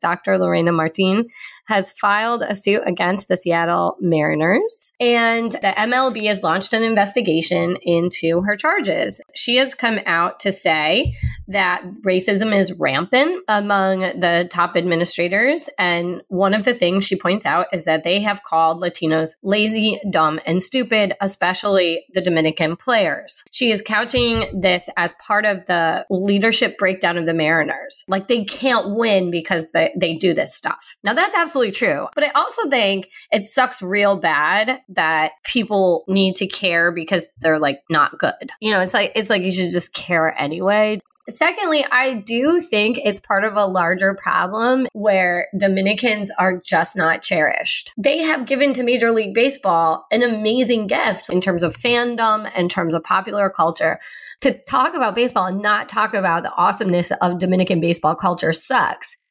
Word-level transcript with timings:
Dr. 0.00 0.38
Lorena 0.38 0.72
Martin, 0.72 1.26
has 1.66 1.90
filed 1.90 2.42
a 2.42 2.54
suit 2.54 2.82
against 2.86 3.28
the 3.28 3.36
Seattle 3.36 3.96
Mariners, 4.00 4.92
and 5.00 5.52
the 5.52 5.74
MLB 5.76 6.26
has 6.26 6.42
launched 6.42 6.72
an 6.72 6.82
investigation 6.82 7.76
into 7.82 8.40
her 8.42 8.56
charges. 8.56 9.20
She 9.34 9.56
has 9.56 9.74
come 9.74 10.00
out 10.06 10.40
to 10.40 10.52
say 10.52 11.16
that 11.48 11.82
racism 12.02 12.56
is 12.56 12.72
rampant 12.74 13.42
among 13.48 14.00
the 14.00 14.46
top 14.50 14.76
administrators. 14.76 15.68
And 15.78 16.22
one 16.28 16.54
of 16.54 16.64
the 16.64 16.74
things 16.74 17.06
she 17.06 17.16
points 17.16 17.46
out 17.46 17.66
is 17.72 17.84
that 17.84 18.04
they 18.04 18.20
have 18.20 18.42
called 18.44 18.80
Latinos 18.82 19.30
lazy, 19.42 20.00
dumb, 20.10 20.40
and 20.46 20.62
stupid, 20.62 21.14
especially 21.20 22.04
the 22.12 22.20
Dominican 22.20 22.76
players. 22.76 23.42
She 23.50 23.70
is 23.70 23.82
couching 23.82 24.60
this 24.60 24.88
as 24.96 25.14
part 25.14 25.46
of 25.46 25.64
the 25.66 26.06
leadership 26.10 26.78
breakdown 26.78 27.18
of 27.18 27.26
the 27.26 27.34
Mariners. 27.34 28.04
Like 28.08 28.28
they 28.28 28.44
can't 28.44 28.94
win 28.94 29.30
because 29.30 29.66
they, 29.72 29.92
they 29.98 30.14
do 30.14 30.34
this 30.34 30.54
stuff. 30.54 30.96
Now, 31.02 31.14
that's 31.14 31.34
absolutely 31.34 31.72
true. 31.72 32.06
But 32.14 32.24
I 32.24 32.30
also 32.30 32.68
think 32.68 33.08
it 33.32 33.46
sucks 33.46 33.80
real 33.80 34.16
bad 34.16 34.80
that 34.90 35.32
people 35.44 36.04
need 36.08 36.36
to 36.36 36.46
care 36.46 36.92
because 36.92 37.24
they're 37.40 37.58
like 37.58 37.80
not 37.90 38.18
good. 38.18 38.50
You 38.60 38.72
know, 38.72 38.80
it's 38.80 38.94
like, 38.94 39.12
it's 39.14 39.30
like 39.30 39.42
you 39.42 39.52
should 39.52 39.70
just 39.70 39.94
care 39.94 40.34
anyway. 40.38 41.00
Secondly, 41.28 41.84
I 41.92 42.14
do 42.14 42.58
think 42.58 42.98
it's 43.04 43.20
part 43.20 43.44
of 43.44 43.54
a 43.54 43.66
larger 43.66 44.14
problem 44.14 44.86
where 44.94 45.48
Dominicans 45.58 46.30
are 46.38 46.56
just 46.56 46.96
not 46.96 47.22
cherished. 47.22 47.92
They 47.98 48.22
have 48.22 48.46
given 48.46 48.72
to 48.72 48.82
Major 48.82 49.12
League 49.12 49.34
Baseball 49.34 50.06
an 50.10 50.22
amazing 50.22 50.86
gift 50.86 51.28
in 51.28 51.42
terms 51.42 51.62
of 51.62 51.76
fandom, 51.76 52.50
in 52.56 52.70
terms 52.70 52.94
of 52.94 53.02
popular 53.02 53.50
culture. 53.50 53.98
To 54.40 54.56
talk 54.64 54.94
about 54.94 55.14
baseball 55.14 55.46
and 55.46 55.60
not 55.60 55.90
talk 55.90 56.14
about 56.14 56.44
the 56.44 56.54
awesomeness 56.54 57.12
of 57.20 57.38
Dominican 57.38 57.80
baseball 57.80 58.14
culture 58.14 58.52
sucks. 58.52 59.18